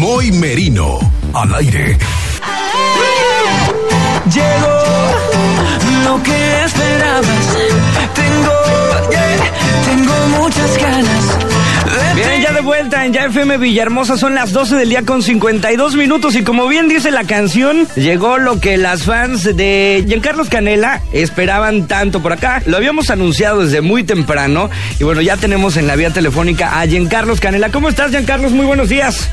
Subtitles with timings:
[0.00, 0.98] Moy Merino,
[1.34, 1.98] al aire.
[4.32, 4.82] Llegó
[6.04, 7.58] lo que esperabas.
[8.14, 8.52] Tengo,
[9.84, 11.38] tengo muchas ganas.
[12.14, 15.96] Bien, ya de vuelta en Ya FM Villahermosa, son las 12 del día con 52
[15.96, 21.02] minutos y como bien dice la canción, llegó lo que las fans de Giancarlos Canela
[21.12, 22.62] esperaban tanto por acá.
[22.64, 26.86] Lo habíamos anunciado desde muy temprano y bueno, ya tenemos en la vía telefónica a
[26.86, 27.70] Giancarlos Canela.
[27.70, 28.52] ¿Cómo estás, Giancarlos?
[28.52, 29.28] Muy buenos días.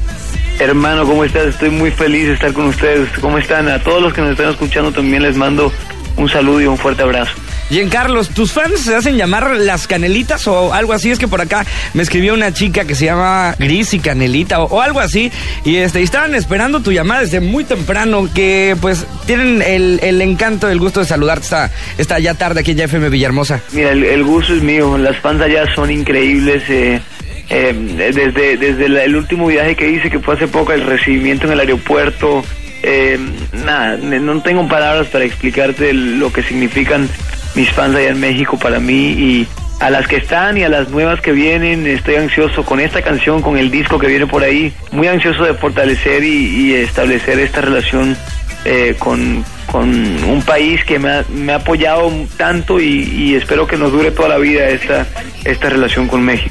[0.60, 1.46] Hermano, ¿cómo estás?
[1.48, 3.10] Estoy muy feliz de estar con ustedes.
[3.22, 3.68] ¿Cómo están?
[3.70, 5.72] A todos los que nos están escuchando también les mando
[6.16, 7.32] un saludo y un fuerte abrazo.
[7.70, 11.12] Giancarlos, ¿tus fans se hacen llamar las canelitas o algo así?
[11.12, 14.82] Es que por acá me escribió una chica que se llama Gris y Canelita o,
[14.82, 15.32] algo así
[15.66, 20.22] y este y estaban esperando tu llamada desde muy temprano que pues tienen el, el
[20.22, 23.62] encanto, el gusto de saludarte esta, esta ya tarde aquí en FM Villahermosa.
[23.74, 24.98] Mira, el, el gusto es mío.
[24.98, 26.64] Las fans allá son increíbles.
[26.70, 27.02] Eh,
[27.50, 31.54] eh, desde desde el último viaje que hice, que fue hace poco, el recibimiento en
[31.54, 32.44] el aeropuerto,
[32.84, 33.20] eh,
[33.66, 37.10] nada, no tengo palabras para explicarte lo que significan
[37.56, 39.48] mis fans allá en México para mí y
[39.80, 43.42] a las que están y a las nuevas que vienen, estoy ansioso con esta canción,
[43.42, 47.62] con el disco que viene por ahí, muy ansioso de fortalecer y, y establecer esta
[47.62, 48.18] relación
[48.66, 49.90] eh, con, con
[50.24, 54.12] un país que me ha, me ha apoyado tanto y, y espero que nos dure
[54.12, 55.06] toda la vida esta,
[55.46, 56.47] esta relación con México.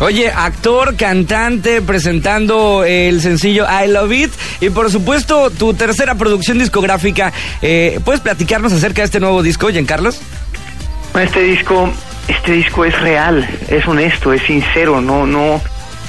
[0.00, 6.56] Oye, actor, cantante, presentando el sencillo I Love It y por supuesto tu tercera producción
[6.56, 7.32] discográfica.
[7.62, 10.20] Eh, ¿Puedes platicarnos acerca de este nuevo disco, Giancarlos?
[11.20, 11.90] Este disco,
[12.28, 15.60] este disco es real, es honesto, es sincero, no, no,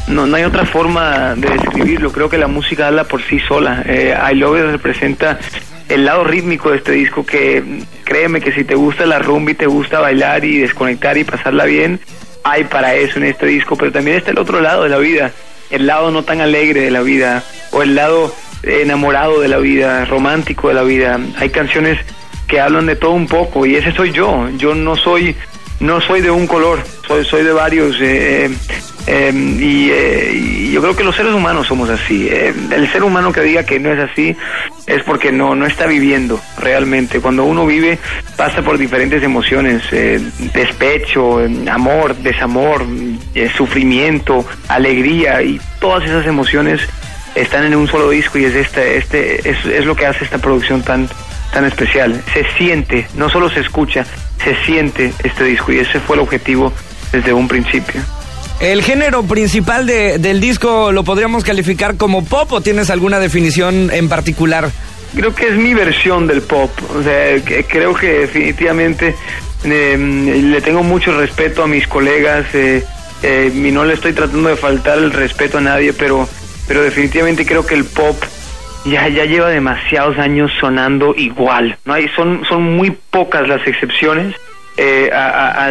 [0.07, 2.11] no, no hay otra forma de describirlo.
[2.11, 3.81] Creo que la música habla por sí sola.
[3.87, 5.39] Eh, I Love It representa
[5.87, 9.55] el lado rítmico de este disco que, créeme que si te gusta la rumba y
[9.55, 11.99] te gusta bailar y desconectar y pasarla bien,
[12.43, 13.75] hay para eso en este disco.
[13.75, 15.31] Pero también está el otro lado de la vida,
[15.69, 20.05] el lado no tan alegre de la vida o el lado enamorado de la vida,
[20.05, 21.19] romántico de la vida.
[21.37, 21.99] Hay canciones
[22.47, 24.49] que hablan de todo un poco y ese soy yo.
[24.57, 25.35] Yo no soy
[25.79, 28.49] no soy de un color, soy soy de varios eh,
[29.11, 32.27] eh, y, eh, y yo creo que los seres humanos somos así.
[32.29, 34.37] Eh, el ser humano que diga que no es así
[34.85, 37.19] es porque no no está viviendo realmente.
[37.19, 37.97] Cuando uno vive
[38.37, 40.21] pasa por diferentes emociones, eh,
[40.53, 42.85] despecho, eh, amor, desamor,
[43.33, 46.79] eh, sufrimiento, alegría y todas esas emociones
[47.33, 50.37] están en un solo disco y es este este es, es lo que hace esta
[50.37, 51.09] producción tan
[51.51, 52.21] tan especial.
[52.31, 54.05] Se siente, no solo se escucha,
[54.43, 56.71] se siente este disco y ese fue el objetivo
[57.11, 58.01] desde un principio.
[58.59, 63.89] ¿El género principal de- del disco lo podríamos calificar como pop o tienes alguna definición
[63.93, 64.69] en particular?
[65.15, 69.15] Creo que es mi versión del pop, o sea, que- creo que definitivamente
[69.63, 72.83] eh, le tengo mucho respeto a mis colegas eh,
[73.23, 76.27] eh, y no le estoy tratando de faltar el respeto a nadie, pero,
[76.67, 78.15] pero definitivamente creo que el pop
[78.85, 84.33] ya, ya lleva demasiados años sonando igual, no hay, son, son muy pocas las excepciones
[84.77, 85.65] eh, a-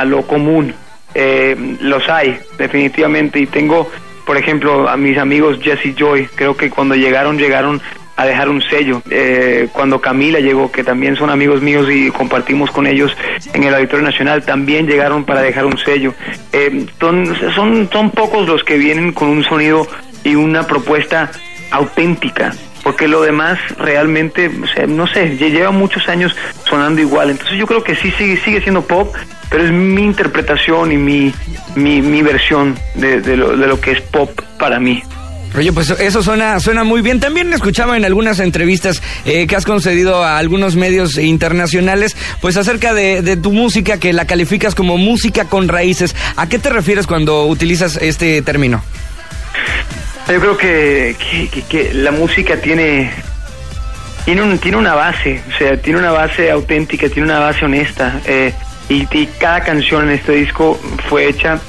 [0.00, 0.74] a lo común.
[1.14, 3.90] Eh, los hay, definitivamente, y tengo,
[4.26, 7.80] por ejemplo, a mis amigos Jesse Joy, creo que cuando llegaron, llegaron
[8.16, 9.02] a dejar un sello.
[9.10, 13.16] Eh, cuando Camila llegó, que también son amigos míos y compartimos con ellos
[13.52, 16.14] en el Auditorio Nacional, también llegaron para dejar un sello.
[16.52, 19.86] Eh, son, son, son pocos los que vienen con un sonido
[20.24, 21.30] y una propuesta
[21.70, 22.52] auténtica.
[22.82, 26.34] Porque lo demás realmente, o sea, no sé, lleva muchos años
[26.68, 27.30] sonando igual.
[27.30, 29.14] Entonces yo creo que sí sigue, sigue siendo pop,
[29.50, 31.34] pero es mi interpretación y mi,
[31.76, 35.02] mi, mi versión de, de lo, de lo que es pop para mí.
[35.54, 37.20] Oye, pues eso suena, suena muy bien.
[37.20, 42.94] También escuchaba en algunas entrevistas eh, que has concedido a algunos medios internacionales, pues acerca
[42.94, 46.16] de, de tu música, que la calificas como música con raíces.
[46.36, 48.82] ¿A qué te refieres cuando utilizas este término?
[50.28, 51.16] Yo creo que,
[51.68, 53.12] que, la música tiene
[54.24, 58.20] tiene un, tiene una base, o sea, tiene una base auténtica, tiene una base honesta.
[58.26, 58.52] eh,
[58.88, 60.78] y, y cada canción en este disco
[61.08, 61.60] fue hecha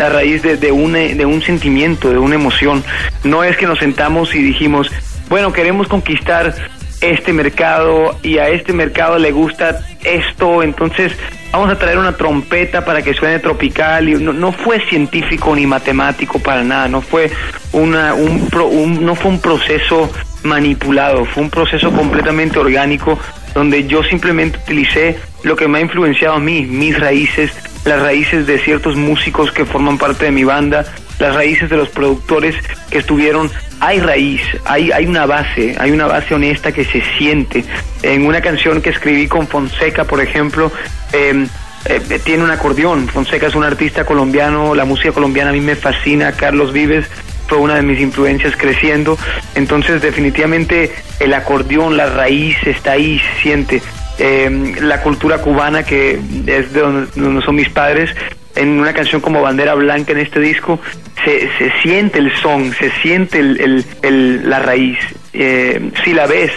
[0.00, 2.84] a raíz de, de, un, de un sentimiento, de una emoción.
[3.24, 4.90] No es que nos sentamos y dijimos,
[5.28, 6.54] bueno, queremos conquistar
[7.00, 11.12] este mercado y a este mercado le gusta esto, entonces
[11.52, 15.66] vamos a traer una trompeta para que suene tropical y no, no fue científico ni
[15.66, 17.30] matemático para nada, no fue
[17.72, 20.10] una un, pro- un- no fue un proceso
[20.42, 23.18] manipulado, fue un proceso completamente orgánico
[23.54, 27.52] donde yo simplemente utilicé lo que me ha influenciado a mí, mis raíces,
[27.84, 30.84] las raíces de ciertos músicos que forman parte de mi banda,
[31.18, 32.54] las raíces de los productores
[32.90, 33.50] que estuvieron,
[33.80, 37.64] hay raíz, hay, hay una base, hay una base honesta que se siente.
[38.02, 40.70] En una canción que escribí con Fonseca, por ejemplo,
[41.12, 41.46] eh,
[41.84, 43.08] eh, tiene un acordeón.
[43.08, 47.06] Fonseca es un artista colombiano, la música colombiana a mí me fascina, Carlos Vives.
[47.46, 49.16] fue una de mis influencias creciendo.
[49.54, 53.82] Entonces, definitivamente el acordeón, la raíz está ahí, se siente.
[54.18, 58.10] Eh, la cultura cubana, que es de donde, son mis padres,
[58.58, 60.80] en una canción como Bandera Blanca en este disco,
[61.24, 64.98] se, se siente el son, se siente el, el, la raíz.
[65.32, 66.50] Eh, si la ves,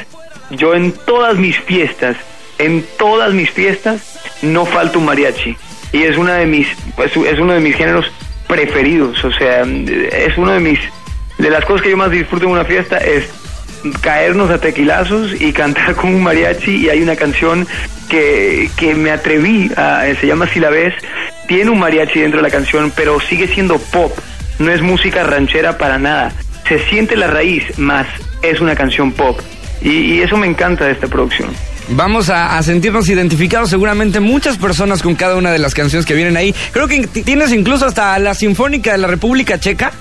[0.50, 2.18] yo en todas mis fiestas,
[2.58, 5.56] en todas mis fiestas, no falta un mariachi.
[5.94, 8.12] Y es una de mis, pues, es uno de mis géneros
[8.48, 9.24] preferidos.
[9.24, 10.80] O sea, es uno de mis,
[11.38, 13.30] de las cosas que yo más disfruto en una fiesta es
[14.02, 17.68] caernos a tequilazos y cantar con un mariachi y hay una canción
[18.10, 20.94] que, que me atreví a, se llama Si la ves,
[21.52, 24.18] tiene un mariachi dentro de la canción, pero sigue siendo pop,
[24.58, 26.32] no es música ranchera para nada.
[26.66, 28.08] Se siente la raíz, más
[28.42, 29.38] es una canción pop.
[29.82, 31.50] Y, y eso me encanta de esta producción.
[31.90, 36.14] Vamos a, a, sentirnos identificados seguramente muchas personas con cada una de las canciones que
[36.14, 36.56] vienen ahí.
[36.72, 39.92] Creo que tienes incluso hasta la Sinfónica de la República Checa.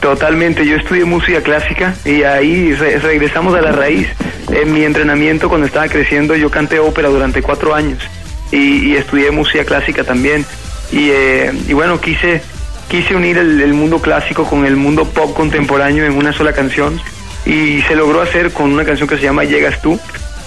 [0.00, 4.06] Totalmente, yo estudié música clásica y ahí regresamos a la raíz.
[4.52, 8.02] En mi entrenamiento cuando estaba creciendo yo canté ópera durante cuatro años
[8.50, 10.44] y, estudié música clásica también.
[10.90, 12.42] Y, eh, y bueno, quise,
[12.88, 17.00] quise unir el, mundo clásico con el mundo pop contemporáneo en una sola canción
[17.44, 19.98] y se logró hacer con una canción que se llama Llegas tú.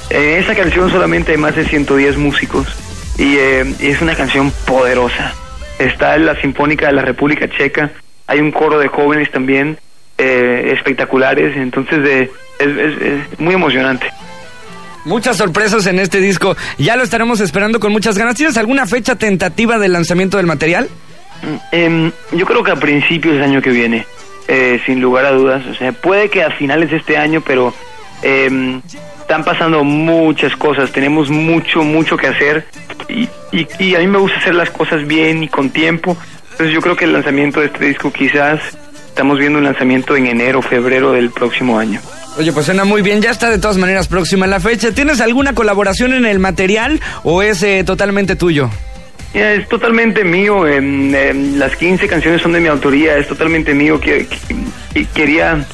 [0.10, 2.68] En esa canción solamente hay más de 110 músicos
[3.18, 5.34] y, eh, y es una canción poderosa.
[5.80, 7.92] Está en la Sinfónica de la República Checa
[8.32, 9.78] hay un coro de jóvenes también
[10.18, 14.10] eh, espectaculares, entonces es, muy emocionante.
[15.06, 18.36] Muchas sorpresas en este disco, ya lo estaremos esperando con muchas ganas.
[18.36, 20.90] ¿Tienes alguna fecha tentativa del lanzamiento del material?
[21.42, 24.06] Mm, em, yo creo que a principios del año que viene,
[24.48, 25.66] eh, sin lugar a dudas.
[25.66, 27.74] O sea, puede que a finales de este año, pero
[28.22, 28.82] em,
[29.20, 32.68] están pasando muchas cosas, tenemos mucho, mucho que hacer
[33.08, 36.18] y, y, a mí me gusta hacer las cosas bien y con tiempo.
[36.52, 38.60] Entonces yo creo que el lanzamiento de este disco quizás
[39.08, 42.02] estamos viendo un lanzamiento en enero, febrero del próximo año.
[42.38, 44.92] Oye, pues suena muy bien, ya está de todas maneras próxima la fecha.
[44.92, 48.70] ¿Tienes alguna colaboración en el material o es eh, totalmente tuyo?
[49.34, 54.00] es totalmente mío, las 15 canciones son de mi autoría, es totalmente mío.
[54.00, 54.28] Que,
[55.14, 55.66] quería,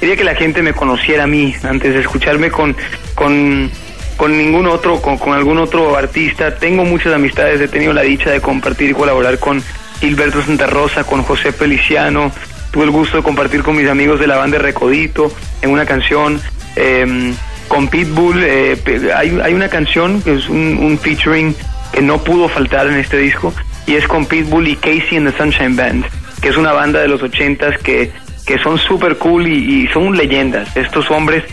[0.00, 2.76] quería que la gente me conociera a mí antes de escucharme con,
[3.14, 3.70] con,
[4.16, 6.56] con ningún otro, con, con algún otro artista.
[6.56, 9.62] Tengo muchas amistades, he tenido la dicha de compartir y colaborar con
[10.00, 12.32] Gilberto Santa Rosa, con José Feliciano.
[12.70, 15.32] Tuve el gusto de compartir con mis amigos de la banda Recodito
[15.62, 16.40] en una canción.
[16.76, 17.34] Em,
[17.68, 18.76] con Pitbull eh,
[19.14, 21.54] hay, hay, una canción que es un, featuring
[21.92, 23.52] que no pudo faltar en este disco
[23.86, 26.04] y es con Pitbull y Casey and the Sunshine Band,
[26.40, 28.10] que es una banda de los ochentas que,
[28.46, 30.76] que son súper cool y, son leyendas.
[30.76, 31.44] Estos hombres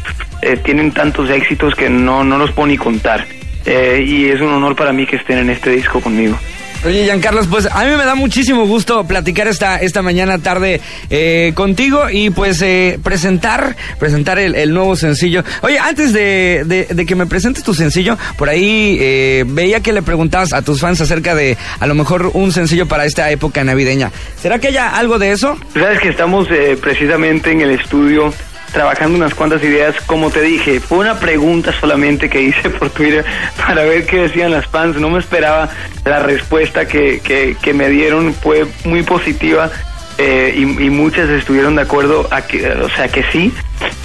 [0.41, 3.25] eh, tienen tantos éxitos que no, no los puedo ni contar.
[3.65, 6.37] Eh, y es un honor para mí que estén en este disco conmigo.
[6.85, 11.53] Oye, Giancarlos, pues a mí me da muchísimo gusto platicar esta, esta mañana tarde eh,
[11.55, 15.45] contigo y pues eh, presentar, presentar el, nuevo sencillo.
[15.61, 20.01] Oye, antes de, de, que me presentes tu sencillo, por ahí eh, veía que le
[20.01, 24.11] preguntabas a tus fans acerca de a lo mejor un sencillo para esta época navideña.
[24.41, 25.57] ¿Será que haya algo de eso?
[25.73, 26.49] Sabes que estamos
[26.81, 28.33] precisamente en el estudio
[28.73, 29.95] trabajando unas cuantas ideas.
[30.05, 33.23] Como te dije, fue una pregunta solamente que hice por Twitter
[33.65, 34.97] para ver qué decían las fans.
[34.97, 35.69] No me esperaba
[36.03, 37.21] la respuesta que,
[37.61, 38.33] que, me dieron.
[38.33, 39.71] Fue muy positiva.
[40.17, 43.51] Eh, y, muchas estuvieron de acuerdo a que, o sea, que sí,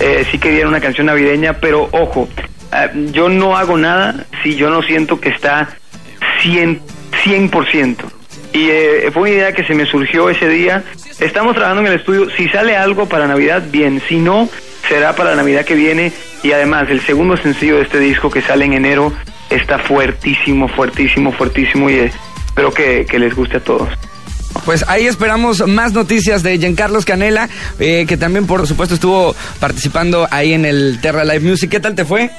[0.00, 2.30] eh, sí querían una canción navideña, pero ojo,
[2.72, 5.68] eh, yo no hago nada si yo no siento que está
[6.42, 6.80] 100%.
[7.24, 7.96] 100%.
[8.52, 10.82] Y eh, fue una idea que se me surgió ese día.
[11.20, 12.28] Estamos trabajando en el estudio.
[12.36, 14.00] Si sale algo para Navidad, bien.
[14.08, 14.48] Si no,
[14.88, 16.12] será para la Navidad que viene.
[16.42, 19.12] Y además, el segundo sencillo de este disco que sale en enero
[19.50, 21.90] está fuertísimo, fuertísimo, fuertísimo.
[21.90, 22.12] Y eh,
[22.46, 23.88] espero que, les guste a todos.
[24.64, 27.48] Pues ahí esperamos más noticias de Giancarlos Canela,
[27.78, 31.70] eh, que también por supuesto estuvo participando ahí en el Terra Live Music.
[31.70, 32.30] ¿Qué tal te fue?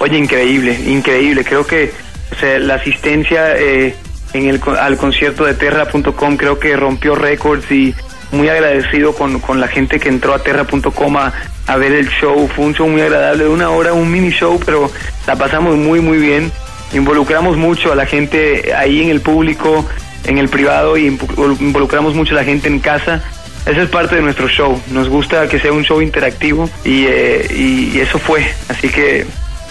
[0.00, 1.44] Oye, increíble, increíble.
[1.44, 1.92] Creo que
[2.32, 3.94] o sea, la asistencia eh,
[4.34, 7.94] en el, al concierto de Terra.com, creo que rompió récords y
[8.32, 11.32] muy agradecido con, con la gente que entró a Terra.com a,
[11.66, 12.48] a, ver el show.
[12.48, 14.90] Fue un show muy agradable, una hora, un mini show, pero
[15.26, 16.50] la pasamos muy, muy bien.
[16.92, 19.88] Involucramos mucho a la gente ahí en el público,
[20.24, 23.22] en el privado y involucramos mucho a la gente en casa.
[23.66, 24.80] Esa es parte de nuestro show.
[24.90, 28.44] Nos gusta que sea un show interactivo y, eh, y eso fue.
[28.68, 29.26] Así que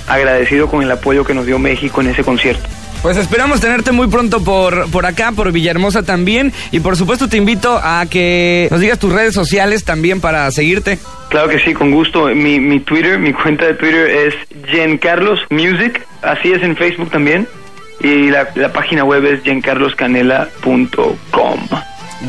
[0.07, 2.67] agradecido con el apoyo que nos dio México en ese concierto.
[3.03, 6.53] Pues esperamos tenerte muy pronto por, por acá, por Villahermosa también.
[6.71, 10.97] Y por supuesto te invito a que nos digas tus redes sociales también para seguirte.
[11.27, 12.27] Claro que sí, con gusto.
[12.27, 14.35] Mi, mi Twitter, mi cuenta de Twitter es
[14.71, 16.07] Giancarlos Music.
[16.21, 17.45] Así es en Facebook también.
[17.99, 21.59] Y la, la página web es giancarloscanela.com.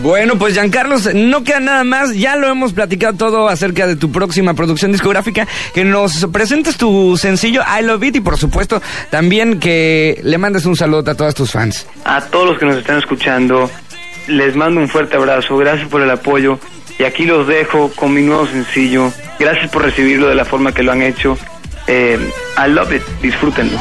[0.02, 4.10] Bueno, pues Giancarlos, no queda nada más, ya lo hemos platicado todo acerca de tu
[4.10, 9.60] próxima producción discográfica, que nos presentes tu sencillo I Love It y por supuesto también
[9.60, 11.86] que le mandes un saludo a todas tus fans.
[12.04, 13.70] A todos los que nos están escuchando,
[14.26, 16.58] les mando un fuerte abrazo, gracias por el apoyo
[16.98, 19.12] y aquí los dejo con mi nuevo sencillo.
[19.38, 21.38] Gracias por recibirlo de la forma que lo han hecho.
[21.86, 22.18] Eh,
[22.58, 23.78] I love it, disfrútenlo.